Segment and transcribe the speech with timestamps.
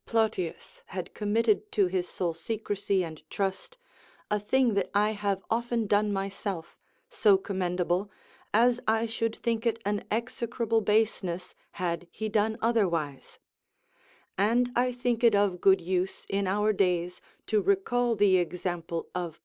[0.07, 3.77] Plotius had committed to his sole secrecy and trust,
[4.31, 6.75] a thing that I have often done myself,
[7.07, 8.09] so commendable,
[8.51, 13.37] as I should think it an execrable baseness, had we done otherwise;
[14.39, 19.33] and I think it of good use in our days to recall the example of
[19.39, 19.39] P.